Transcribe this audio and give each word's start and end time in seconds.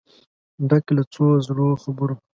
ډک 0.69 0.85
له 0.97 1.03
څو 1.13 1.25
زړو 1.45 1.67
خبرو 1.83 2.15